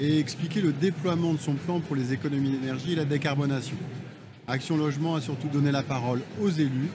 et 0.00 0.18
expliquer 0.18 0.60
le 0.60 0.72
déploiement 0.72 1.32
de 1.32 1.38
son 1.38 1.54
plan 1.54 1.80
pour 1.80 1.96
les 1.96 2.12
économies 2.12 2.50
d'énergie 2.50 2.92
et 2.92 2.96
la 2.96 3.04
décarbonation. 3.04 3.76
Action 4.46 4.76
Logement 4.76 5.14
a 5.14 5.20
surtout 5.20 5.48
donné 5.48 5.70
la 5.70 5.82
parole 5.82 6.20
aux 6.40 6.50
élus 6.50 6.90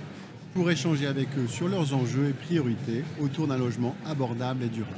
pour 0.53 0.69
échanger 0.69 1.07
avec 1.07 1.27
eux 1.37 1.47
sur 1.47 1.67
leurs 1.67 1.93
enjeux 1.93 2.29
et 2.29 2.33
priorités 2.33 3.03
autour 3.21 3.47
d'un 3.47 3.57
logement 3.57 3.95
abordable 4.05 4.63
et 4.63 4.69
durable. 4.69 4.97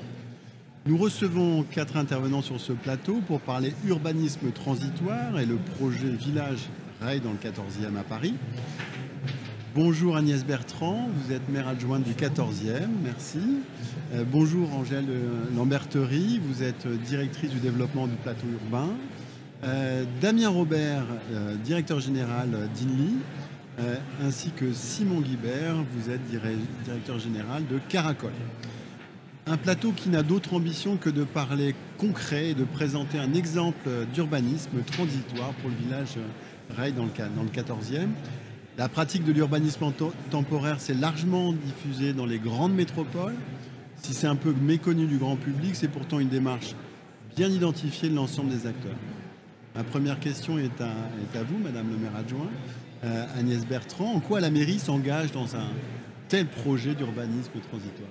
Nous 0.87 0.97
recevons 0.97 1.63
quatre 1.63 1.95
intervenants 1.95 2.41
sur 2.41 2.59
ce 2.59 2.73
plateau 2.73 3.21
pour 3.27 3.39
parler 3.39 3.73
urbanisme 3.87 4.51
transitoire 4.51 5.39
et 5.39 5.45
le 5.45 5.57
projet 5.77 6.09
Village 6.09 6.69
Rail 7.01 7.19
dans 7.19 7.31
le 7.31 7.37
14e 7.37 7.97
à 7.99 8.03
Paris. 8.03 8.33
Bonjour 9.73 10.17
Agnès 10.17 10.43
Bertrand, 10.43 11.07
vous 11.15 11.31
êtes 11.31 11.47
maire 11.47 11.69
adjointe 11.69 12.03
du 12.03 12.11
14e, 12.11 12.89
merci. 13.05 13.39
Euh, 14.13 14.25
bonjour 14.29 14.73
Angèle 14.73 15.05
Lamberterie, 15.55 16.41
vous 16.43 16.61
êtes 16.61 16.85
directrice 17.05 17.51
du 17.51 17.59
développement 17.59 18.05
du 18.05 18.15
plateau 18.17 18.47
urbain. 18.51 18.89
Euh, 19.63 20.03
Damien 20.19 20.49
Robert, 20.49 21.05
euh, 21.31 21.55
directeur 21.55 22.01
général 22.01 22.49
d'INLI, 22.75 23.13
ainsi 24.21 24.49
que 24.49 24.73
Simon 24.73 25.21
Guibert, 25.21 25.77
vous 25.95 26.09
êtes 26.09 26.21
directeur 26.27 27.17
général 27.17 27.65
de 27.65 27.79
Caracol. 27.87 28.33
Un 29.47 29.55
plateau 29.55 29.93
qui 29.93 30.09
n'a 30.09 30.21
d'autre 30.21 30.53
ambition 30.53 30.97
que 30.97 31.09
de 31.09 31.23
parler 31.23 31.75
concret 31.97 32.49
et 32.49 32.53
de 32.55 32.65
présenter 32.65 33.19
un 33.19 33.33
exemple 33.33 33.89
d'urbanisme 34.13 34.83
transitoire 34.85 35.53
pour 35.61 35.69
le 35.69 35.77
village 35.77 36.17
Rail 36.75 36.91
dans 36.91 37.05
le, 37.05 37.11
dans 37.35 37.43
le 37.43 37.49
14e. 37.49 38.09
La 38.77 38.87
pratique 38.87 39.25
de 39.25 39.33
l'urbanisme 39.33 39.91
temporaire 40.29 40.79
s'est 40.79 40.93
largement 40.93 41.51
diffusée 41.51 42.13
dans 42.13 42.25
les 42.25 42.39
grandes 42.39 42.73
métropoles. 42.73 43.35
Si 44.01 44.13
c'est 44.13 44.27
un 44.27 44.37
peu 44.37 44.53
méconnu 44.53 45.07
du 45.07 45.17
grand 45.17 45.35
public, 45.35 45.75
c'est 45.75 45.89
pourtant 45.89 46.19
une 46.19 46.29
démarche 46.29 46.73
bien 47.35 47.49
identifiée 47.49 48.09
de 48.09 48.15
l'ensemble 48.15 48.49
des 48.49 48.67
acteurs. 48.67 48.95
Ma 49.75 49.83
première 49.83 50.19
question 50.19 50.57
est 50.57 50.81
à, 50.81 51.43
vous, 51.43 51.57
Madame 51.57 51.89
le 51.91 51.97
maire 51.97 52.15
adjoint, 52.15 52.49
euh, 53.03 53.25
Agnès 53.37 53.65
Bertrand. 53.65 54.13
En 54.13 54.19
quoi 54.19 54.39
la 54.39 54.49
mairie 54.49 54.79
s'engage 54.79 55.31
dans 55.31 55.55
un 55.55 55.67
tel 56.27 56.47
projet 56.47 56.95
d'urbanisme 56.95 57.59
transitoire? 57.69 58.09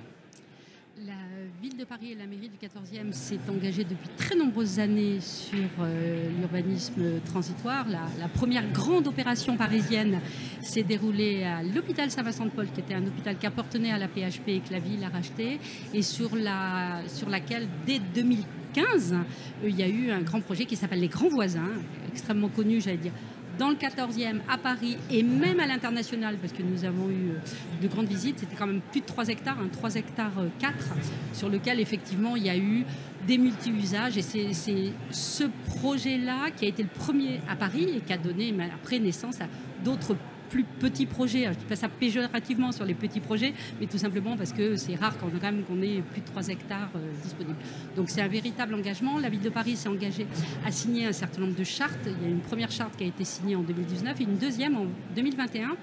La 2.03 2.27
mairie 2.27 2.49
du 2.49 2.57
14e 2.57 3.13
s'est 3.13 3.39
engagée 3.51 3.85
depuis 3.85 4.09
très 4.17 4.35
nombreuses 4.35 4.79
années 4.79 5.21
sur 5.21 5.69
euh, 5.81 6.31
l'urbanisme 6.39 7.21
transitoire. 7.27 7.87
La, 7.91 8.27
première 8.29 8.67
grande 8.73 9.07
opération 9.07 9.59
parisienne 9.59 10.19
s'est 10.63 10.83
déroulée 10.83 11.45
à 11.45 11.63
l'hôpital 11.63 12.11
Saint-Vincent-de-Paul, 12.11 12.69
qui 12.73 12.81
était 12.81 12.95
un 12.95 13.07
hôpital 13.07 13.37
qui 13.37 13.47
appartenait 13.47 13.93
à 13.93 13.99
la 13.99 14.09
PHP 14.09 14.49
et 14.49 14.61
que 14.61 14.73
la 14.73 14.79
ville 14.79 15.05
a 15.05 15.11
racheté, 15.11 15.61
et 15.93 16.01
sur, 16.01 16.37
la, 16.37 17.03
sur 17.07 17.29
laquelle, 17.29 17.69
dès 17.85 17.99
2015, 17.99 19.13
euh, 19.13 19.69
il 19.69 19.79
y 19.79 19.83
a 19.83 19.89
eu 19.89 20.11
un 20.11 20.23
grand 20.23 20.41
projet 20.41 20.65
qui 20.65 20.77
s'appelle 20.77 21.01
Les 21.01 21.09
Grands 21.09 21.29
Voisins, 21.29 21.69
extrêmement 22.11 22.49
connu, 22.49 22.81
j'allais 22.81 22.97
dire, 22.97 23.13
dans 23.59 23.69
le 23.69 23.77
14e, 23.77 24.41
à 24.49 24.59
Paris 24.59 24.97
et 25.11 25.23
même 25.23 25.61
à 25.61 25.67
l'international, 25.67 26.37
parce 26.41 26.53
que 26.53 26.63
nous 26.63 26.85
avons 26.85 27.11
eu 27.11 27.31
euh, 27.31 27.83
de 27.83 27.89
grandes 27.89 28.09
visites, 28.09 28.39
c'était 28.39 28.57
quand 28.57 28.67
même 28.67 28.81
plus 28.91 29.01
de 29.01 29.07
3 29.07 29.29
hectares, 29.29 29.59
3 29.73 29.89
hein, 29.89 29.93
hectares 29.97 30.33
4, 30.59 30.73
euh, 30.73 31.01
sur 31.33 31.49
lequel 31.49 31.81
effectivement 31.81 32.37
il 32.37 32.45
y 32.45 32.51
a 32.51 32.57
eu 32.57 32.85
des 33.27 33.39
multi-usages. 33.39 34.17
Et 34.17 34.23
c'est 34.23 34.93
ce 35.11 35.45
projet-là 35.77 36.51
qui 36.57 36.65
a 36.65 36.69
été 36.69 36.83
le 36.83 36.89
premier 36.89 37.41
à 37.49 37.57
Paris 37.57 37.89
et 37.97 38.01
qui 38.01 38.13
a 38.13 38.19
donné 38.19 38.55
après 38.75 38.99
naissance 38.99 39.41
à 39.41 39.47
d'autres 39.85 40.17
plus 40.51 40.65
petits 40.65 41.07
projets. 41.07 41.45
Je 41.47 41.59
dis 41.59 41.65
pas 41.65 41.77
ça 41.77 41.89
péjorativement 41.89 42.73
sur 42.73 42.85
les 42.85 42.95
petits 42.95 43.21
projets, 43.21 43.55
mais 43.81 43.87
tout 43.87 43.99
simplement 43.99 44.37
parce 44.37 44.53
que 44.53 44.77
c'est 44.77 44.97
rare 44.97 45.17
quand 45.19 45.31
même 45.43 45.63
qu'on 45.63 45.81
ait 45.81 46.03
plus 46.13 46.21
de 46.21 46.27
3 46.27 46.49
hectares 46.49 46.91
euh, 46.97 47.13
disponibles. 47.23 47.59
Donc 47.97 48.11
c'est 48.11 48.21
un 48.21 48.29
véritable 48.29 48.75
engagement. 48.75 49.19
La 49.19 49.29
ville 49.29 49.41
de 49.41 49.49
Paris 49.49 49.77
s'est 49.77 49.89
engagée 49.89 50.27
à 50.67 50.71
signer 50.71 51.07
un 51.07 51.13
certain 51.13 51.41
nombre 51.43 51.57
de 51.57 51.65
chartes. 51.65 52.07
Il 52.07 52.23
y 52.23 52.27
a 52.27 52.29
une 52.29 52.41
première 52.41 52.71
charte 52.71 52.97
qui 52.97 53.05
a 53.05 53.07
été 53.07 53.25
signée 53.25 53.57
en 53.57 53.63
2019 53.63 54.21
et 54.21 54.25
une 54.25 54.37
deuxième 54.37 54.77
en 54.77 54.87
2021 55.15 55.77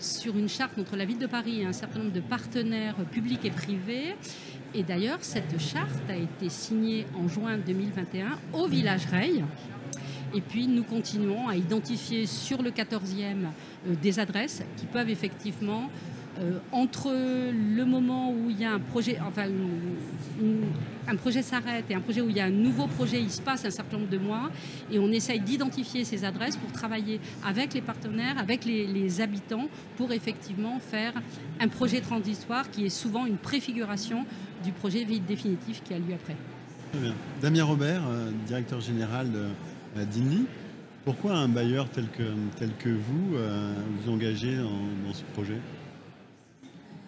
sur 0.00 0.36
une 0.36 0.48
charte 0.48 0.78
entre 0.78 0.96
la 0.96 1.04
ville 1.04 1.18
de 1.18 1.26
Paris 1.26 1.62
et 1.62 1.66
un 1.66 1.72
certain 1.72 1.98
nombre 1.98 2.12
de 2.12 2.20
partenaires 2.20 2.96
publics 3.10 3.44
et 3.44 3.50
privés. 3.50 4.14
Et 4.74 4.82
d'ailleurs, 4.82 5.18
cette 5.22 5.58
charte 5.58 6.08
a 6.08 6.16
été 6.16 6.48
signée 6.48 7.06
en 7.18 7.26
juin 7.26 7.58
2021 7.58 8.38
au 8.52 8.66
Village 8.66 9.06
Reil. 9.06 9.44
Et 10.34 10.40
puis 10.40 10.66
nous 10.66 10.84
continuons 10.84 11.48
à 11.48 11.56
identifier 11.56 12.26
sur 12.26 12.62
le 12.62 12.70
14e 12.70 13.46
euh, 13.86 13.94
des 14.00 14.18
adresses 14.18 14.62
qui 14.76 14.86
peuvent 14.86 15.10
effectivement 15.10 15.90
euh, 16.40 16.58
entre 16.70 17.10
le 17.10 17.84
moment 17.84 18.30
où 18.30 18.48
il 18.48 18.60
y 18.60 18.64
a 18.64 18.72
un 18.72 18.78
projet, 18.78 19.18
enfin 19.26 19.46
un 21.08 21.16
projet 21.16 21.42
s'arrête 21.42 21.86
et 21.90 21.94
un 21.94 22.00
projet 22.00 22.20
où 22.20 22.28
il 22.28 22.36
y 22.36 22.40
a 22.40 22.44
un 22.44 22.50
nouveau 22.50 22.86
projet, 22.86 23.20
il 23.20 23.30
se 23.30 23.40
passe 23.40 23.64
un 23.64 23.70
certain 23.70 23.96
nombre 23.96 24.10
de 24.10 24.18
mois 24.18 24.50
et 24.92 25.00
on 25.00 25.10
essaye 25.10 25.40
d'identifier 25.40 26.04
ces 26.04 26.24
adresses 26.24 26.56
pour 26.56 26.70
travailler 26.70 27.18
avec 27.44 27.74
les 27.74 27.80
partenaires, 27.80 28.38
avec 28.38 28.64
les, 28.64 29.20
habitants 29.20 29.68
pour 29.96 30.12
effectivement 30.12 30.78
faire 30.78 31.14
un 31.58 31.66
projet 31.66 32.00
transitoire 32.00 32.70
qui 32.70 32.86
est 32.86 32.90
souvent 32.90 33.26
une 33.26 33.38
préfiguration 33.38 34.24
du 34.62 34.70
projet 34.70 35.02
vide 35.02 35.24
définitif 35.24 35.82
qui 35.82 35.94
a 35.94 35.98
lieu 35.98 36.14
après. 36.14 36.36
Très 36.92 37.00
bien. 37.00 37.14
Damien 37.40 37.64
Robert, 37.64 38.02
euh, 38.06 38.30
directeur 38.46 38.80
général 38.80 39.32
de 39.32 39.46
Pourquoi 41.04 41.36
un 41.36 41.48
bailleur 41.48 41.88
tel 41.88 42.06
que, 42.08 42.22
tel 42.58 42.70
que 42.78 42.90
vous 42.90 43.36
euh, 43.36 43.72
vous 43.98 44.12
engagez 44.12 44.56
dans, 44.56 45.14
ce 45.14 45.22
projet? 45.32 45.58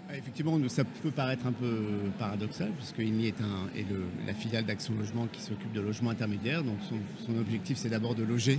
Ah, 0.09 0.17
Effectivement, 0.17 0.59
ça 0.69 0.85
peut 0.85 1.11
paraître 1.11 1.47
un 1.47 1.53
peu 1.53 1.83
paradoxal, 2.19 2.71
puisque 2.79 2.99
INLI 2.99 3.29
est, 3.29 3.35
la 4.27 4.33
filiale 4.33 4.65
d'Action 4.65 4.95
Logement 4.99 5.27
qui 5.31 5.43
s'occupe 5.43 5.73
de 5.73 5.83
logement 5.83 6.11
intermédiaire. 6.11 6.63
Donc 6.63 6.79
son, 7.27 7.37
objectif, 7.39 7.77
c'est 7.77 7.91
d'abord 7.91 8.15
de 8.15 8.23
loger 8.23 8.59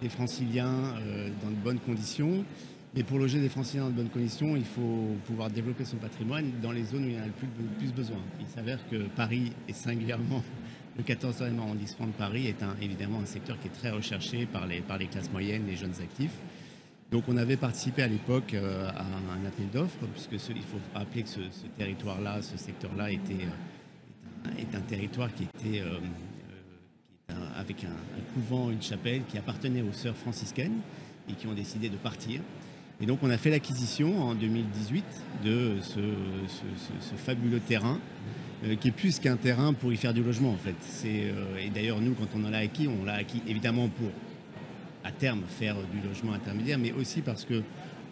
les 0.00 0.08
franciliens 0.08 0.96
euh, 1.00 1.28
dans 1.42 1.50
de 1.50 1.56
bonnes 1.56 1.80
conditions. 1.80 2.44
Mais 2.94 3.02
pour 3.02 3.18
loger 3.18 3.40
des 3.40 3.48
franciliens 3.48 3.84
dans 3.84 3.90
de 3.90 3.96
bonnes 3.96 4.08
conditions, 4.08 4.56
il 4.56 4.64
faut 4.64 5.16
pouvoir 5.26 5.50
développer 5.50 5.84
son 5.84 5.96
patrimoine 5.96 6.50
dans 6.62 6.72
les 6.72 6.84
zones 6.84 7.04
où 7.04 7.08
il 7.08 7.14
y 7.14 7.18
en 7.18 7.22
a 7.22 7.26
le 7.26 7.32
plus, 7.32 7.48
plus 7.78 7.92
besoin. 7.92 8.18
Il 8.40 8.46
s'avère 8.46 8.78
que 8.90 8.96
Paris 9.16 9.52
est 9.68 9.72
singulièrement 9.74 10.42
le 10.96 11.02
14e 11.02 11.58
arrondissement 11.58 12.06
de 12.06 12.12
Paris 12.12 12.46
est 12.46 12.62
évidemment 12.82 13.20
un 13.20 13.26
secteur 13.26 13.58
qui 13.58 13.68
est 13.68 13.70
très 13.70 13.90
recherché 13.90 14.46
par 14.46 14.66
les, 14.66 14.82
classes 15.06 15.30
moyennes, 15.30 15.66
les 15.66 15.76
jeunes 15.76 15.94
actifs. 16.02 16.36
Donc 17.10 17.24
on 17.28 17.36
avait 17.36 17.56
participé 17.56 18.02
à 18.02 18.08
l'époque 18.08 18.54
euh, 18.54 18.88
à 18.88 19.02
un 19.02 19.46
appel 19.46 19.68
d'offres, 19.72 20.06
puisque 20.14 20.48
il 20.48 20.62
faut 20.62 20.78
rappeler 20.94 21.22
que 21.22 21.28
ce, 21.28 21.40
territoire-là, 21.76 22.40
ce 22.40 22.56
secteur-là 22.56 23.10
était, 23.10 23.44
euh, 23.44 24.50
est, 24.58 24.74
un, 24.74 24.80
territoire 24.80 25.32
qui 25.34 25.44
était 25.44 25.80
euh, 25.80 25.98
avec 27.56 27.84
un, 27.84 28.32
couvent, 28.34 28.70
une 28.70 28.82
chapelle 28.82 29.22
qui 29.28 29.36
appartenait 29.36 29.82
aux 29.82 29.92
sœurs 29.92 30.16
franciscaines 30.16 30.78
et 31.28 31.34
qui 31.34 31.46
ont 31.46 31.54
décidé 31.54 31.90
de 31.90 31.96
partir. 31.96 32.40
Et 33.02 33.06
donc 33.06 33.18
on 33.22 33.30
a 33.30 33.36
fait 33.36 33.50
l'acquisition 33.50 34.22
en 34.22 34.34
2018 34.36 35.04
de 35.44 35.78
ce 35.82 37.14
fabuleux 37.16 37.58
terrain 37.58 37.98
euh, 38.64 38.76
qui 38.76 38.88
est 38.88 38.92
plus 38.92 39.18
qu'un 39.18 39.36
terrain 39.36 39.72
pour 39.72 39.92
y 39.92 39.96
faire 39.96 40.14
du 40.14 40.22
logement 40.22 40.50
en 40.52 40.56
fait. 40.56 40.76
Euh, 41.04 41.56
et 41.60 41.68
d'ailleurs 41.70 42.00
nous 42.00 42.14
quand 42.14 42.28
on 42.36 42.44
en 42.44 42.52
a 42.52 42.58
acquis, 42.58 42.86
on 42.86 43.04
l'a 43.04 43.14
acquis 43.14 43.42
évidemment 43.48 43.88
pour 43.88 44.08
à 45.02 45.10
terme 45.10 45.42
faire 45.48 45.74
du 45.92 46.06
logement 46.06 46.32
intermédiaire, 46.32 46.78
mais 46.78 46.92
aussi 46.92 47.22
parce 47.22 47.44
que 47.44 47.62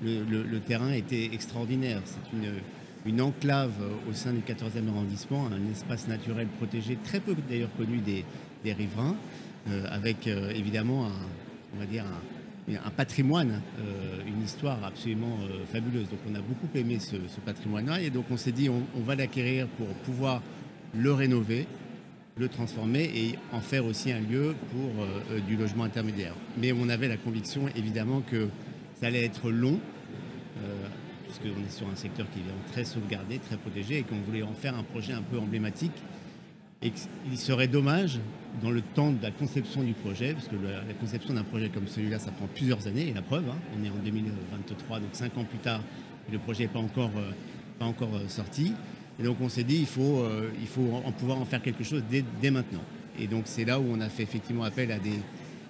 le, 0.02 0.58
terrain 0.58 0.92
était 0.92 1.26
extraordinaire. 1.26 2.00
C'est 2.04 2.36
une, 3.06 3.20
enclave 3.20 3.72
au 4.08 4.12
sein 4.12 4.32
du 4.32 4.40
14e 4.40 4.88
arrondissement, 4.88 5.46
un 5.46 5.70
espace 5.70 6.08
naturel 6.08 6.48
protégé, 6.48 6.98
très 7.04 7.20
peu 7.20 7.36
d'ailleurs 7.48 7.72
connu 7.76 7.98
des, 7.98 8.24
riverains, 8.72 9.14
euh, 9.68 9.86
avec 9.88 10.26
évidemment 10.26 11.06
un, 11.06 11.12
on 11.76 11.78
va 11.78 11.86
dire 11.86 12.04
un, 12.04 12.39
patrimoine, 12.96 13.60
une 14.26 14.42
histoire 14.42 14.82
absolument 14.84 15.38
fabuleuse. 15.72 16.08
Donc 16.08 16.20
on 16.30 16.34
a 16.34 16.40
beaucoup 16.40 16.68
aimé 16.74 16.98
ce, 16.98 17.16
patrimoine-là 17.44 18.00
et 18.00 18.10
donc 18.10 18.26
on 18.30 18.36
s'est 18.36 18.52
dit 18.52 18.68
on, 18.68 19.00
va 19.02 19.14
l'acquérir 19.14 19.66
pour 19.68 19.86
pouvoir 20.04 20.42
le 20.94 21.12
rénover, 21.12 21.66
le 22.36 22.48
transformer 22.48 23.10
et 23.14 23.38
en 23.52 23.60
faire 23.60 23.84
aussi 23.84 24.12
un 24.12 24.20
lieu 24.20 24.54
pour 24.72 25.02
euh, 25.02 25.20
euh, 25.32 25.40
du 25.40 25.56
logement 25.56 25.84
intermédiaire. 25.84 26.34
Mais 26.58 26.72
on 26.72 26.88
avait 26.88 27.08
la 27.08 27.16
conviction 27.16 27.68
évidemment 27.76 28.20
que 28.20 28.48
ça 29.00 29.06
allait 29.06 29.24
être 29.24 29.50
long, 29.50 29.78
euh, 30.62 30.86
puisqu'on 31.24 31.60
est 31.60 31.70
sur 31.70 31.88
un 31.88 31.96
secteur 31.96 32.26
qui 32.30 32.40
est 32.40 32.72
très 32.72 32.84
sauvegardé, 32.84 33.38
très 33.38 33.56
protégé, 33.56 33.98
et 33.98 34.02
qu'on 34.02 34.20
voulait 34.26 34.42
en 34.42 34.54
faire 34.54 34.76
un 34.76 34.82
projet 34.82 35.12
un 35.12 35.22
peu 35.22 35.38
emblématique 35.38 35.92
Et 36.82 36.92
il 37.30 37.36
serait 37.36 37.68
dommage, 37.68 38.18
dans 38.62 38.70
le 38.70 38.80
temps 38.80 39.12
de 39.12 39.22
la 39.22 39.30
conception 39.30 39.82
du 39.82 39.92
projet, 39.92 40.32
parce 40.32 40.48
que 40.48 40.56
la 40.56 40.94
conception 40.98 41.34
d'un 41.34 41.42
projet 41.42 41.68
comme 41.68 41.86
celui-là, 41.86 42.18
ça 42.18 42.30
prend 42.30 42.46
plusieurs 42.46 42.86
années, 42.86 43.08
et 43.08 43.12
la 43.12 43.20
preuve, 43.20 43.44
hein, 43.50 43.58
on 43.78 43.84
est 43.84 43.90
en 43.90 44.02
2023, 44.02 45.00
donc 45.00 45.10
cinq 45.12 45.36
ans 45.36 45.44
plus 45.44 45.58
tard, 45.58 45.82
le 46.32 46.38
projet 46.38 46.64
n'est 46.64 46.70
pas 46.70 46.78
encore, 46.78 47.10
euh, 47.18 47.32
pas 47.78 47.84
encore 47.84 48.14
euh, 48.14 48.28
sorti. 48.28 48.72
Et 49.18 49.22
donc 49.22 49.36
on 49.42 49.50
s'est 49.50 49.62
dit, 49.62 49.76
il 49.80 49.86
faut, 49.86 50.20
euh, 50.20 50.50
il 50.58 50.66
faut 50.66 51.02
en 51.04 51.12
pouvoir 51.12 51.38
en 51.38 51.44
faire 51.44 51.60
quelque 51.60 51.84
chose 51.84 52.02
dès, 52.10 52.50
maintenant. 52.50 52.82
Et 53.18 53.26
donc 53.26 53.42
c'est 53.44 53.66
là 53.66 53.78
où 53.78 53.84
on 53.90 54.00
a 54.00 54.08
fait 54.08 54.22
effectivement 54.22 54.64
appel 54.64 54.90
à 54.90 54.98
des, 54.98 55.20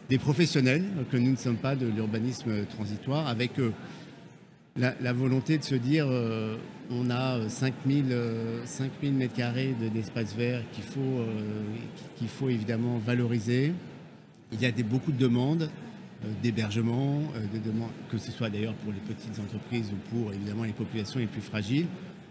des 0.08 0.18
professionnels, 0.18 0.84
que 1.10 1.16
nous 1.16 1.32
ne 1.32 1.36
sommes 1.36 1.56
pas 1.56 1.74
de 1.74 1.86
l'urbanisme 1.86 2.66
transitoire, 2.66 3.26
avec 3.26 3.52
la, 4.76 5.12
volonté 5.12 5.58
de 5.58 5.64
se 5.64 5.74
dire 5.74 6.06
euh, 6.08 6.56
on 6.90 7.10
a 7.10 7.48
5000 7.48 8.06
euh, 8.10 8.64
mètres 9.12 9.34
carrés 9.34 9.74
d'espace 9.92 10.34
vert 10.34 10.62
qu'il 10.72 10.84
faut, 10.84 11.00
euh, 11.00 11.24
qu'il 12.16 12.28
faut 12.28 12.48
évidemment 12.48 12.98
valoriser. 12.98 13.72
Il 14.52 14.60
y 14.60 14.66
a 14.66 14.72
beaucoup 14.82 15.12
de 15.12 15.18
demandes 15.18 15.70
d'hébergement, 16.42 17.22
que 18.10 18.18
ce 18.18 18.30
soit 18.30 18.50
d'ailleurs 18.50 18.74
pour 18.74 18.92
les 18.92 18.98
petites 18.98 19.38
entreprises 19.38 19.90
ou 19.90 20.14
pour 20.14 20.32
évidemment 20.34 20.64
les 20.64 20.72
populations 20.72 21.18
les 21.18 21.26
plus 21.26 21.40
fragiles. 21.40 21.86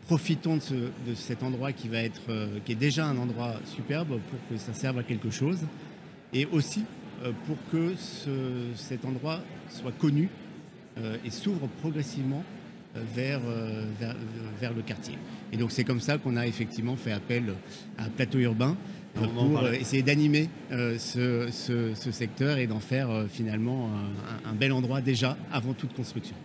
Profitons 0.06 0.58
de, 0.58 1.16
cet 1.16 1.42
endroit 1.42 1.72
qui, 1.72 1.88
va 1.88 2.04
être, 2.04 2.22
est 2.68 2.76
déjà 2.76 3.08
un 3.08 3.18
endroit 3.18 3.56
superbe 3.66 4.20
pour 4.30 4.40
que 4.50 4.58
ça 4.58 4.74
serve 4.74 5.00
à 5.00 5.04
quelque 5.04 5.32
chose 5.32 5.60
et 6.34 6.46
aussi 6.48 6.84
pour 7.48 7.58
que 7.72 7.96
cet 8.76 9.06
endroit 9.06 9.40
soit 9.70 9.94
connu 9.94 10.26
euh, 10.26 10.49
et 11.24 11.30
s'ouvre 11.30 11.68
progressivement 11.82 12.44
euh, 12.96 13.02
vers, 13.14 13.42
euh, 13.46 13.84
vers, 14.00 14.16
vers, 14.60 14.74
le 14.74 14.82
quartier. 14.82 15.16
Et 15.54 15.58
donc 15.58 15.72
c'est 15.72 15.84
comme 15.84 16.00
ça 16.00 16.18
qu'on 16.18 16.36
a 16.36 16.48
effectivement 16.48 16.96
fait 16.96 17.12
appel 17.12 17.54
à 18.00 18.06
un 18.06 18.10
plateau 18.10 18.40
urbain 18.40 18.76
pour 19.14 19.68
essayer 19.70 20.02
d'animer 20.02 20.50
ce, 20.72 21.50
ce, 21.52 22.12
secteur 22.12 22.58
et 22.58 22.66
d'en 22.66 22.80
faire 22.80 23.26
finalement 23.30 23.90
un, 24.46 24.54
bel 24.54 24.72
endroit 24.72 25.02
déjà 25.02 25.38
avant 25.52 25.74
toute 25.74 25.94
construction. 25.94 26.36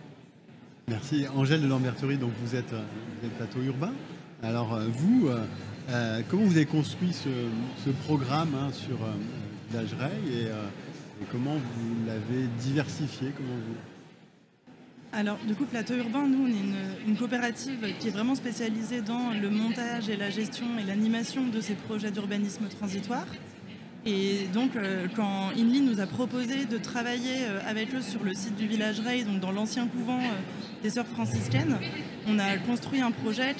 Merci. 0.87 1.25
Angèle 1.35 1.61
de 1.61 1.67
Lamberterie, 1.67 2.17
donc 2.17 2.31
vous 2.43 2.55
êtes, 2.55 2.71
vous 2.71 3.27
êtes 3.27 3.33
plateau 3.37 3.61
urbain. 3.61 3.93
Alors 4.43 4.79
vous, 4.89 5.29
comment 6.29 6.43
vous 6.43 6.57
avez 6.57 6.65
construit 6.65 7.13
ce, 7.13 7.29
ce 7.85 7.91
programme 7.91 8.53
hein, 8.55 8.71
sur 8.71 8.97
Village 9.69 9.95
et, 10.29 10.41
et, 10.41 11.25
comment 11.31 11.55
vous 11.55 12.05
l'avez 12.05 12.47
diversifié 12.59 13.29
comment 13.37 13.55
vous... 13.55 13.94
Alors, 15.17 15.37
du 15.47 15.55
coup, 15.55 15.63
Plateau 15.63 15.93
Urbain, 15.93 16.27
nous, 16.27 16.43
on 16.43 16.47
est 16.47 17.07
une, 17.07 17.15
coopérative 17.15 17.87
qui 17.99 18.09
est 18.09 18.11
vraiment 18.11 18.35
spécialisée 18.35 18.99
dans 18.99 19.31
le 19.31 19.49
montage 19.49 20.09
et 20.09 20.17
la 20.17 20.29
gestion 20.29 20.65
et 20.77 20.83
l'animation 20.83 21.47
de 21.47 21.61
ces 21.61 21.73
projets 21.73 22.11
d'urbanisme 22.11 22.67
transitoire. 22.67 23.25
Et 24.07 24.47
donc, 24.53 24.75
euh, 24.75 25.07
quand 25.15 25.49
Inly 25.57 25.81
nous 25.81 25.99
a 25.99 26.05
proposé 26.05 26.65
de 26.65 26.77
travailler 26.77 27.37
euh, 27.41 27.59
avec 27.67 27.91
eux 27.95 28.01
sur 28.01 28.23
le 28.23 28.35
site 28.35 28.55
du 28.55 28.67
village 28.67 28.99
Ray, 28.99 29.23
donc 29.23 29.39
dans 29.39 29.51
l'ancien 29.51 29.87
couvent 29.87 30.19
euh, 30.19 30.83
des 30.83 30.91
sœurs 30.91 31.07
franciscaines, 31.07 31.79
on 32.27 32.37
a 32.37 32.57
construit 32.57 33.01
un 33.01 33.09
projet 33.09 33.55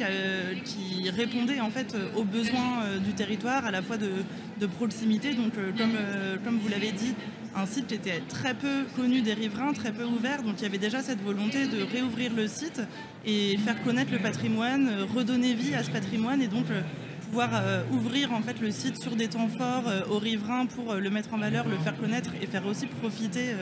qui 0.63 1.09
répondait 1.09 1.61
en 1.61 1.71
fait 1.71 1.95
aux 2.15 2.23
besoins 2.23 2.99
du 3.03 3.13
territoire, 3.13 3.65
à 3.65 3.71
la 3.71 3.81
fois 3.81 3.97
de, 3.97 4.65
proximité. 4.67 5.33
Donc, 5.33 5.53
comme, 5.77 5.97
comme 6.43 6.59
vous 6.59 6.67
l'avez 6.67 6.91
dit, 6.91 7.13
un 7.55 7.65
site 7.65 7.87
qui 7.87 7.95
était 7.95 8.21
très 8.27 8.53
peu 8.53 8.85
connu 8.95 9.21
des 9.21 9.33
riverains, 9.33 9.73
très 9.73 9.91
peu 9.91 10.03
ouvert. 10.03 10.43
Donc 10.43 10.55
il 10.59 10.63
y 10.63 10.65
avait 10.65 10.77
déjà 10.77 11.01
cette 11.01 11.21
volonté 11.21 11.67
de 11.67 11.83
réouvrir 11.83 12.33
le 12.33 12.47
site 12.47 12.81
et 13.25 13.57
faire 13.57 13.81
connaître 13.83 14.11
le 14.11 14.19
patrimoine, 14.19 14.89
redonner 15.15 15.53
vie 15.53 15.73
à 15.73 15.83
ce 15.83 15.91
patrimoine 15.91 16.41
et 16.41 16.47
donc 16.47 16.65
euh, 17.39 17.83
ouvrir 17.91 18.33
en 18.33 18.41
fait 18.41 18.59
le 18.59 18.71
site 18.71 19.01
sur 19.01 19.15
des 19.15 19.27
temps 19.27 19.47
forts 19.47 19.91
aux 20.09 20.19
riverains 20.19 20.65
pour 20.65 20.95
le 20.95 21.09
mettre 21.09 21.33
en 21.33 21.37
valeur, 21.37 21.67
le 21.67 21.77
faire 21.77 21.97
connaître 21.97 22.31
et 22.41 22.47
faire 22.47 22.65
aussi 22.65 22.87
profiter 22.87 23.55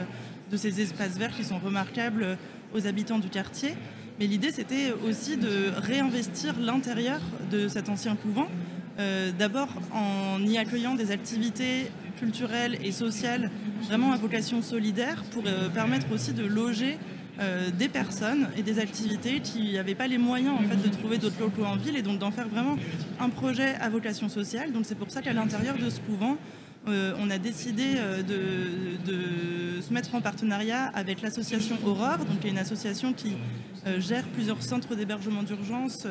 de 0.50 0.56
ces 0.56 0.80
espaces 0.80 1.18
verts 1.18 1.34
qui 1.34 1.44
sont 1.44 1.58
remarquables 1.58 2.38
aux 2.74 2.86
habitants 2.86 3.18
du 3.18 3.28
quartier. 3.28 3.74
Mais 4.18 4.26
l'idée 4.26 4.52
c'était 4.52 4.92
aussi 5.06 5.36
de 5.36 5.72
réinvestir 5.76 6.54
l'intérieur 6.60 7.20
de 7.50 7.68
cet 7.68 7.88
ancien 7.88 8.16
couvent. 8.16 8.48
D'abord 9.38 9.68
en 9.92 10.40
y 10.44 10.56
accueillant 10.56 10.94
des 10.94 11.10
activités 11.10 11.90
culturelles 12.18 12.78
et 12.82 12.92
sociales 12.92 13.50
vraiment 13.82 14.12
à 14.12 14.16
vocation 14.16 14.62
solidaire 14.62 15.22
pour 15.32 15.44
euh, 15.46 15.68
permettre 15.68 16.10
aussi 16.12 16.32
de 16.32 16.44
loger 16.44 16.98
euh, 17.40 17.70
des 17.70 17.88
personnes 17.88 18.48
et 18.56 18.62
des 18.62 18.78
activités 18.78 19.40
qui 19.40 19.74
n'avaient 19.74 19.94
pas 19.94 20.06
les 20.06 20.18
moyens 20.18 20.54
en 20.58 20.62
fait, 20.62 20.76
de 20.76 20.88
trouver 20.88 21.18
d'autres 21.18 21.40
locaux 21.40 21.64
en 21.64 21.76
ville 21.76 21.96
et 21.96 22.02
donc 22.02 22.18
d'en 22.18 22.30
faire 22.30 22.48
vraiment 22.48 22.76
un 23.20 23.28
projet 23.28 23.74
à 23.80 23.88
vocation 23.88 24.28
sociale. 24.28 24.72
Donc 24.72 24.84
c'est 24.86 24.94
pour 24.94 25.10
ça 25.10 25.22
qu'à 25.22 25.32
l'intérieur 25.32 25.76
de 25.76 25.90
ce 25.90 26.00
couvent, 26.00 26.36
euh, 26.86 27.12
on 27.18 27.30
a 27.30 27.38
décidé 27.38 27.84
de, 28.28 29.80
se 29.80 29.92
mettre 29.92 30.14
en 30.14 30.20
partenariat 30.20 30.84
avec 30.94 31.22
l'association 31.22 31.76
Aurore, 31.84 32.18
donc 32.18 32.44
une 32.44 32.58
association 32.58 33.12
qui 33.12 33.34
gère 33.98 34.24
plusieurs 34.28 34.62
centres 34.62 34.94
d'hébergement 34.94 35.42
d'urgence 35.42 36.06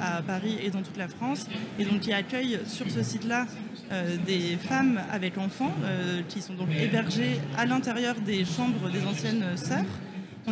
à 0.00 0.22
Paris 0.22 0.56
et 0.62 0.70
dans 0.70 0.80
toute 0.80 0.96
la 0.96 1.08
France, 1.08 1.46
et 1.78 1.84
donc 1.84 2.00
qui 2.00 2.14
accueille 2.14 2.60
sur 2.66 2.90
ce 2.90 3.02
site-là 3.02 3.46
euh, 3.92 4.16
des 4.24 4.56
femmes 4.56 5.00
avec 5.10 5.36
enfants 5.36 5.72
euh, 5.82 6.22
qui 6.28 6.40
sont 6.40 6.54
donc 6.54 6.68
hébergées 6.80 7.40
à 7.58 7.66
l'intérieur 7.66 8.14
des 8.20 8.44
chambres 8.44 8.88
des 8.88 9.04
anciennes 9.04 9.56
sœurs. 9.56 9.84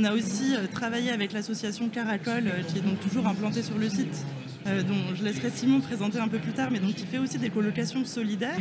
On 0.01 0.05
a 0.05 0.13
aussi 0.13 0.55
euh, 0.55 0.69
travaillé 0.71 1.11
avec 1.11 1.33
l'association 1.33 1.89
Caracol, 1.89 2.45
qui 2.69 2.79
est 2.79 2.83
donc 2.83 3.01
toujours 3.01 3.27
implantée 3.27 3.65
sur 3.65 3.77
le 3.79 3.89
site, 3.89 4.25
dont 4.65 5.17
je 5.17 5.25
laisserai 5.25 5.51
Simon 5.51 5.81
présenter 5.81 6.21
un 6.21 6.29
peu 6.29 6.39
plus 6.39 6.53
tard, 6.53 6.69
mais 6.71 6.79
qui 6.79 7.05
fait 7.05 7.19
aussi 7.19 7.39
des 7.39 7.51
colocations 7.51 8.05
solidaires, 8.05 8.61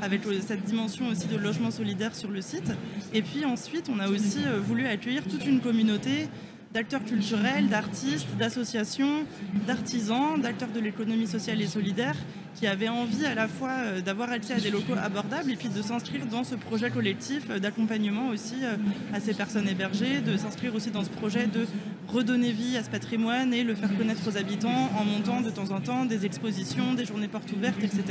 avec 0.00 0.22
cette 0.46 0.64
dimension 0.64 1.08
aussi 1.08 1.26
de 1.26 1.36
logement 1.36 1.70
solidaire 1.70 2.14
sur 2.14 2.30
le 2.30 2.40
site. 2.40 2.70
Et 3.12 3.20
puis 3.20 3.44
ensuite, 3.44 3.90
on 3.94 3.98
a 3.98 4.08
aussi 4.08 4.38
voulu 4.64 4.86
accueillir 4.86 5.24
toute 5.24 5.44
une 5.44 5.60
communauté 5.60 6.28
d'acteurs 6.72 7.04
culturels, 7.04 7.68
d'artistes, 7.68 8.28
d'associations, 8.38 9.24
d'artisans, 9.66 10.40
d'acteurs 10.40 10.68
de 10.68 10.80
l'économie 10.80 11.26
sociale 11.26 11.60
et 11.62 11.66
solidaire 11.66 12.16
qui 12.58 12.66
avaient 12.66 12.88
envie 12.88 13.24
à 13.24 13.34
la 13.34 13.46
fois 13.46 13.70
euh, 13.70 14.00
d'avoir 14.00 14.30
accès 14.30 14.54
à 14.54 14.60
des 14.60 14.70
locaux 14.70 14.94
abordables 15.00 15.50
et 15.50 15.56
puis 15.56 15.68
de 15.68 15.80
s'inscrire 15.80 16.26
dans 16.26 16.42
ce 16.42 16.56
projet 16.56 16.90
collectif 16.90 17.44
euh, 17.50 17.58
d'accompagnement 17.58 18.28
aussi 18.28 18.56
euh, 18.64 18.76
à 19.14 19.20
ces 19.20 19.32
personnes 19.32 19.68
hébergées, 19.68 20.20
de 20.20 20.36
s'inscrire 20.36 20.74
aussi 20.74 20.90
dans 20.90 21.04
ce 21.04 21.10
projet 21.10 21.46
de 21.46 21.66
redonner 22.08 22.50
vie 22.50 22.76
à 22.76 22.82
ce 22.82 22.90
patrimoine 22.90 23.54
et 23.54 23.62
le 23.62 23.74
faire 23.74 23.96
connaître 23.96 24.28
aux 24.28 24.36
habitants 24.36 24.90
en 24.98 25.04
montant 25.04 25.40
de 25.40 25.50
temps 25.50 25.70
en 25.70 25.80
temps 25.80 26.04
des 26.04 26.26
expositions, 26.26 26.94
des 26.94 27.04
journées 27.04 27.28
portes 27.28 27.52
ouvertes, 27.52 27.82
etc. 27.82 28.02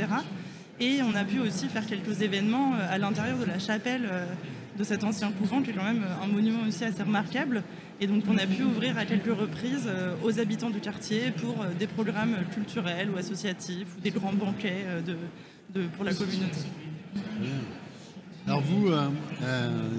Et 0.80 1.00
on 1.02 1.14
a 1.14 1.24
pu 1.24 1.40
aussi 1.40 1.68
faire 1.68 1.84
quelques 1.84 2.22
événements 2.22 2.72
à 2.74 2.96
l'intérieur 2.98 3.38
de 3.38 3.44
la 3.44 3.58
chapelle 3.58 4.08
de 4.78 4.84
cet 4.84 5.02
ancien 5.02 5.32
couvent, 5.32 5.60
qui 5.60 5.70
est 5.70 5.72
quand 5.72 5.82
même 5.82 6.04
un 6.22 6.28
monument 6.28 6.60
aussi 6.68 6.84
assez 6.84 7.02
remarquable. 7.02 7.64
Et 8.00 8.06
donc 8.06 8.22
on 8.28 8.38
a 8.38 8.46
pu 8.46 8.62
ouvrir 8.62 8.96
à 8.96 9.04
quelques 9.04 9.36
reprises 9.36 9.88
euh, 9.88 10.14
aux 10.22 10.38
habitants 10.38 10.70
du 10.70 10.78
quartier 10.78 11.32
pour 11.32 11.60
euh, 11.60 11.66
des 11.76 11.88
programmes 11.88 12.36
culturels 12.52 13.10
ou 13.10 13.16
associatifs 13.16 13.88
ou 13.96 14.00
des 14.00 14.10
grands 14.10 14.32
banquets 14.32 14.84
euh, 14.86 15.00
de, 15.74 15.86
pour 15.96 16.04
la 16.04 16.14
communauté. 16.14 16.60
Alors 18.46 18.62
vous, 18.62 18.88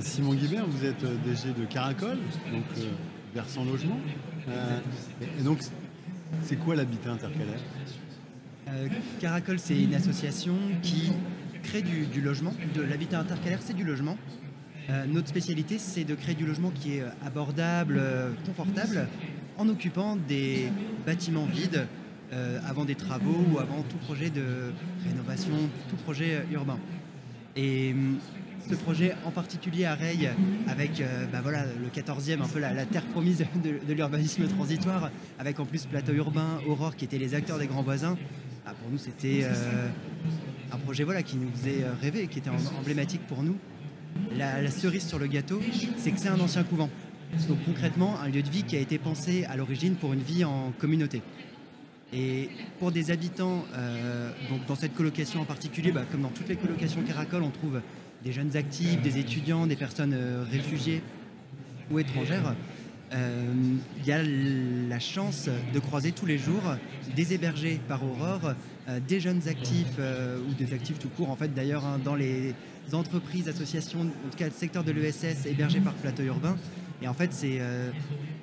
Simon 0.02 0.34
Guibert, 0.34 0.66
vous 0.66 0.84
êtes 0.84 1.04
DG 1.24 1.54
de 1.54 1.66
Caracol, 1.66 2.18
donc 2.52 2.64
versant 3.36 3.64
logement. 3.64 4.00
et 5.22 5.44
donc, 5.44 5.60
c'est 6.42 6.56
quoi 6.56 6.76
l'habitat 6.76 7.12
intercalaire? 7.12 7.60
Caracol, 9.20 9.60
c'est 9.60 9.80
une 9.80 9.94
association 9.94 10.56
qui 10.82 11.12
crée 11.62 11.84
du 11.84 12.22
logement. 12.22 12.56
De 12.74 12.82
l'habitat 12.82 13.20
intercalaire, 13.20 13.60
c'est 13.64 13.76
du 13.76 13.84
logement. 13.84 14.18
Euh, 14.90 15.06
notre 15.08 15.28
spécialité, 15.28 15.78
c'est 15.78 16.04
de 16.04 16.16
créer 16.16 16.36
du 16.36 16.46
logement 16.46 16.72
qui 16.72 16.98
est 16.98 17.02
euh, 17.02 17.10
abordable, 17.24 17.98
euh, 18.00 18.32
confortable, 18.46 19.08
en 19.58 19.70
occupant 19.70 20.16
des 20.16 20.70
bâtiments 21.06 21.46
vides 21.46 21.88
avant 22.64 22.86
des 22.86 22.94
travaux 22.94 23.44
ou 23.52 23.58
avant 23.58 23.82
tout 23.82 23.98
projet 23.98 24.30
de 24.30 24.72
rénovation, 25.04 25.52
tout 25.90 25.96
projet 25.96 26.46
urbain. 26.52 26.78
Et 27.56 27.92
hum, 27.92 28.20
ce 28.70 28.76
projet 28.76 29.16
en 29.26 29.32
particulier 29.32 29.86
à 29.86 29.96
Reil, 29.96 30.30
avec 30.68 31.04
bah 31.32 31.40
voilà, 31.42 31.64
le 31.66 31.88
14e, 31.88 32.40
un 32.44 32.48
peu 32.48 32.60
la, 32.60 32.86
terre 32.86 33.06
promise 33.08 33.40
de, 33.64 33.94
l'urbanisme 33.94 34.48
transitoire, 34.48 35.10
avec 35.40 35.60
en 35.60 35.66
plus 35.66 35.88
Plateau 35.88 36.14
Urbain, 36.14 36.62
Aurore 36.68 36.96
qui 36.96 37.06
étaient 37.06 37.18
les 37.18 37.34
acteurs 37.34 37.58
des 37.58 37.66
grands 37.66 37.82
voisins, 37.82 38.16
ah, 38.68 38.74
pour 38.80 38.92
nous 38.92 39.00
c'était 39.00 39.48
un 40.72 40.78
projet 40.78 41.04
voilà, 41.04 41.24
qui 41.24 41.36
nous 41.36 41.50
faisait 41.56 41.84
rêver, 42.00 42.28
qui 42.28 42.38
était 42.38 42.52
emblématique 42.80 43.26
pour 43.26 43.42
nous. 43.42 43.58
La, 44.38 44.70
cerise 44.70 45.08
sur 45.08 45.20
le 45.20 45.28
gâteau, 45.28 45.62
c'est 45.98 46.12
que 46.12 46.20
c'est 46.20 46.30
un 46.30 46.40
ancien 46.40 46.64
couvent. 46.64 46.90
Donc 47.48 47.58
concrètement, 47.66 48.20
un 48.20 48.30
lieu 48.30 48.42
de 48.42 48.50
vie 48.50 48.64
qui 48.64 48.76
a 48.76 48.80
été 48.80 48.98
pensé 48.98 49.46
à 49.46 49.56
l'origine 49.56 49.96
pour 49.96 50.14
une 50.14 50.22
vie 50.22 50.44
en 50.44 50.72
communauté. 50.80 51.22
Et 52.12 52.50
pour 52.80 52.92
des 52.92 53.12
habitants, 53.12 53.66
euh, 53.76 54.32
dans 54.68 54.76
cette 54.76 54.96
colocation 54.96 55.42
en 55.42 55.46
particulier, 55.46 55.92
bah, 55.92 56.06
comme 56.12 56.22
dans 56.22 56.30
toutes 56.30 56.50
les 56.50 56.56
colocations 56.56 57.02
Caracol, 57.04 57.44
on 57.44 57.52
trouve 57.52 57.82
des 58.24 58.32
jeunes 58.32 58.56
actifs, 58.58 59.02
des 59.02 59.20
étudiants, 59.20 59.68
des 59.68 59.76
personnes 59.76 60.14
euh, 60.14 60.44
réfugiées 60.50 61.04
ou 61.92 62.00
étrangères. 62.00 62.56
Il 63.12 64.06
y 64.06 64.12
a 64.12 64.22
la 64.22 65.00
chance 65.00 65.50
de 65.74 65.80
croiser 65.80 66.12
tous 66.12 66.26
les 66.26 66.38
jours 66.38 66.62
des 67.16 67.34
hébergés 67.34 67.80
par 67.88 68.04
Aurore, 68.04 68.54
des 69.08 69.20
jeunes 69.20 69.48
actifs 69.48 69.98
ou 70.48 70.54
des 70.54 70.74
actifs 70.74 71.00
tout 71.00 71.10
court 71.10 71.30
en 71.30 71.36
fait 71.36 71.54
d'ailleurs 71.54 71.86
hein, 71.86 72.00
dans 72.04 72.16
les 72.16 72.54
entreprises, 72.94 73.48
associations, 73.48 74.02
en 74.02 74.30
tout 74.30 74.38
cas 74.38 74.46
le 74.46 74.52
secteur 74.52 74.84
de 74.84 74.92
l'ESS 74.92 75.46
hébergés 75.46 75.80
par 75.80 75.94
Plateau 75.94 76.24
Urbain. 76.24 76.56
Et 77.02 77.08
en 77.08 77.14
fait 77.14 77.34
c'est 77.34 77.60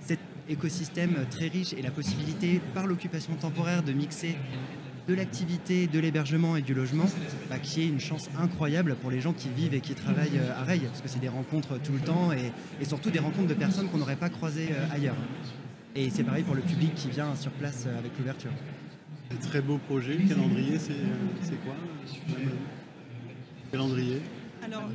cet 0.00 0.20
écosystème 0.48 1.26
très 1.30 1.48
riche 1.48 1.72
et 1.72 1.82
la 1.82 1.90
possibilité 1.90 2.60
par 2.74 2.86
l'occupation 2.86 3.34
temporaire 3.34 3.82
de 3.82 3.92
mixer 3.92 4.36
de 5.08 5.14
l'activité, 5.14 5.86
de 5.86 5.98
l'hébergement 5.98 6.56
et 6.56 6.62
du 6.62 6.74
logement, 6.74 7.06
bah, 7.48 7.58
qui 7.58 7.82
est 7.82 7.86
une 7.86 8.00
chance 8.00 8.28
incroyable 8.38 8.96
pour 8.96 9.10
les 9.10 9.20
gens 9.20 9.32
qui 9.32 9.48
vivent 9.48 9.74
et 9.74 9.80
qui 9.80 9.94
travaillent 9.94 10.38
euh, 10.38 10.60
à 10.60 10.64
Reil, 10.64 10.80
parce 10.80 11.00
que 11.00 11.08
c'est 11.08 11.20
des 11.20 11.28
rencontres 11.28 11.80
tout 11.80 11.92
le 11.92 12.00
temps 12.00 12.32
et, 12.32 12.52
surtout 12.84 13.10
des 13.10 13.18
rencontres 13.18 13.48
de 13.48 13.54
personnes 13.54 13.88
qu'on 13.88 13.98
n'aurait 13.98 14.16
pas 14.16 14.28
croisées 14.28 14.68
euh, 14.72 14.94
ailleurs. 14.94 15.16
Et 15.94 16.10
c'est 16.10 16.24
pareil 16.24 16.42
pour 16.42 16.54
le 16.54 16.60
public 16.60 16.94
qui 16.94 17.08
vient 17.08 17.34
sur 17.36 17.50
place 17.52 17.84
euh, 17.86 17.98
avec 17.98 18.12
l'ouverture. 18.18 18.50
Très 19.42 19.60
beau 19.60 19.78
projet. 19.78 20.16
Le 20.16 20.28
calendrier, 20.28 20.78
c'est 20.78 21.64
quoi 21.64 21.74
Calendrier? 23.72 24.22
Alors, 24.64 24.88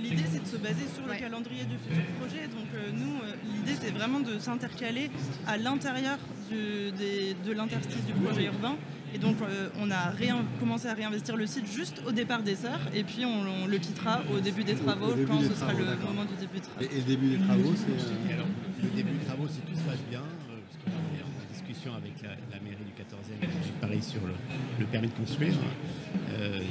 l'idée 0.00 0.24
c'est 0.30 0.42
de 0.42 0.46
se 0.48 0.56
baser 0.56 0.86
sur 0.94 1.06
le 1.06 1.14
calendrier 1.18 1.64
du 1.64 1.76
futur 1.76 2.04
projet. 2.20 2.48
Donc 2.48 2.68
nous, 2.94 3.20
l'idée 3.54 3.78
c'est 3.80 3.90
vraiment 3.90 4.20
de 4.20 4.38
s'intercaler 4.38 5.10
à 5.46 5.56
l'intérieur 5.58 6.18
de 6.50 7.52
l'interstice 7.52 8.04
du 8.06 8.12
projet 8.12 8.46
urbain. 8.46 8.76
Et 9.14 9.18
donc, 9.18 9.36
euh, 9.42 9.68
on 9.78 9.90
a 9.90 10.12
commencé 10.58 10.88
à 10.88 10.94
réinvestir 10.94 11.36
le 11.36 11.46
site 11.46 11.66
juste 11.70 12.02
au 12.06 12.12
départ 12.12 12.42
des 12.42 12.54
sœurs, 12.54 12.80
et 12.94 13.04
puis 13.04 13.24
on, 13.26 13.66
le 13.66 13.78
quittera 13.78 14.22
au 14.34 14.40
début 14.40 14.64
des 14.64 14.74
travaux, 14.74 15.12
quand 15.26 15.40
ce 15.40 15.54
sera 15.54 15.72
le 15.72 15.84
moment 15.84 16.24
du 16.24 16.34
début 16.40 16.60
de 16.60 16.64
travaux. 16.64 16.90
Et, 16.90 16.96
le 16.96 17.02
début 17.02 17.36
des 17.36 17.44
travaux, 17.44 17.74
c'est. 17.76 18.36
Euh, 18.82 18.86
le 18.86 18.96
début 18.96 19.18
des 19.18 19.24
travaux, 19.24 19.46
si 19.48 19.60
tout 19.60 19.74
se 19.74 19.82
passe 19.82 20.02
bien, 20.10 20.20
euh, 20.20 20.58
parce 20.66 20.84
qu'on 20.84 21.16
est 21.16 21.22
en 21.22 21.52
discussion 21.52 21.94
avec 21.94 22.12
la, 22.22 22.60
mairie 22.60 22.84
du 22.84 22.92
14e, 22.92 23.80
pareil 23.80 24.02
sur 24.02 24.20
le, 24.26 24.86
permis 24.86 25.08
de 25.08 25.14
construire. 25.14 25.54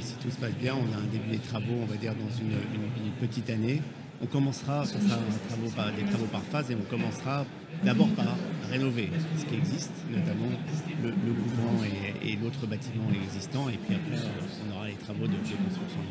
si 0.00 0.14
tout 0.16 0.30
se 0.30 0.36
passe 0.38 0.54
bien, 0.54 0.74
on 0.74 0.92
a 0.94 0.98
un 0.98 1.10
début 1.10 1.30
des 1.30 1.38
travaux, 1.38 1.78
on 1.82 1.86
va 1.86 1.96
dire, 1.96 2.14
dans 2.14 2.30
une, 2.38 2.52
petite 3.20 3.50
année. 3.50 3.80
On 4.20 4.26
commencera, 4.26 4.84
ce 4.84 4.98
sera 4.98 5.16
des 5.92 6.04
travaux 6.04 6.26
par 6.26 6.42
phase, 6.42 6.70
et 6.70 6.76
on 6.76 6.84
commencera 6.90 7.44
d'abord 7.84 8.08
par 8.10 8.36
rénover 8.70 9.10
ce 9.36 9.44
qui 9.44 9.54
existe, 9.56 9.92
notamment 10.10 10.48
le, 11.02 11.10
le 11.10 12.24
et, 12.24 12.36
l'autre 12.36 12.66
bâtiment 12.66 13.08
existant, 13.24 13.68
et 13.68 13.78
puis 13.78 13.96
après 13.96 14.28
on 14.66 14.76
aura 14.76 14.86
les 14.86 14.94
travaux 14.94 15.26
de, 15.26 15.34
construction 15.34 16.02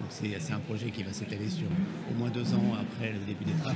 Donc 0.00 0.10
c'est 0.10 0.52
un 0.52 0.60
projet 0.60 0.90
qui 0.90 1.02
va 1.02 1.12
s'étaler 1.12 1.48
sur 1.48 1.66
au 2.10 2.18
moins 2.18 2.30
deux 2.30 2.52
ans. 2.54 2.76
Après 2.78 3.12
le 3.12 3.20
début 3.20 3.44
des 3.44 3.58
travaux. 3.58 3.74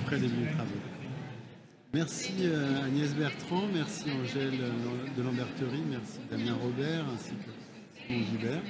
Merci 1.92 2.34
euh, 2.42 2.84
Agnès 2.86 3.12
Bertrand, 3.16 3.64
merci 3.74 4.04
Angèle 4.22 4.60
de 5.16 5.22
Lamberterie, 5.22 5.82
merci 5.90 6.20
Damien 6.30 6.56
Robert 6.62 7.04
ainsi 7.12 7.30
que 7.30 7.50
Simon 8.06 8.24
Gilbert. 8.30 8.62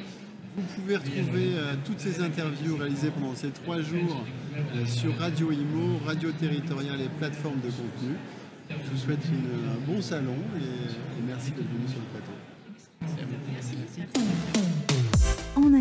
Vous 0.56 0.62
pouvez 0.74 0.96
retrouver 0.96 1.52
euh, 1.54 1.74
toutes 1.84 2.00
ces 2.00 2.22
interviews 2.22 2.78
réalisées 2.78 3.10
pendant 3.10 3.34
ces 3.34 3.50
trois 3.50 3.82
jours 3.82 4.24
euh, 4.74 4.86
sur 4.86 5.14
Radio 5.18 5.52
Imo, 5.52 6.00
Radio 6.06 6.32
Territoriale 6.32 7.02
et 7.02 7.08
plateformes 7.18 7.60
de 7.60 7.68
contenu. 7.68 8.16
Je 8.70 8.90
vous 8.90 8.96
souhaite 8.96 9.20
un 9.26 9.92
bon 9.92 10.00
salon 10.00 10.36
et, 10.56 11.22
merci 11.26 11.50
d'être 11.50 11.68
venu 11.68 11.88
sur 11.88 11.98
le 11.98 12.06
plateau. 12.06 12.32
En 14.56 14.79